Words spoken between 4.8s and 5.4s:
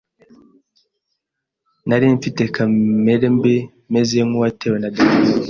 dayimoni.